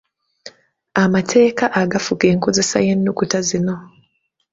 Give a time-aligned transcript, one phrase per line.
[1.03, 3.75] Amateka agafuga enkozesa y’ennukuta zino.